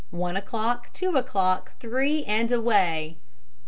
One 0.09 0.35
o'clock, 0.35 0.91
two 0.93 1.15
o'clock, 1.15 1.73
three 1.79 2.23
and 2.23 2.51
away. 2.51 3.17